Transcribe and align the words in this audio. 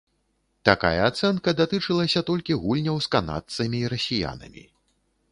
Такая 0.67 1.01
ацэнка 1.09 1.49
датычылася 1.59 2.23
толькі 2.29 2.57
гульняў 2.63 2.97
з 3.07 3.11
канадцамі 3.17 3.83
і 3.83 3.91
расіянамі. 3.93 4.63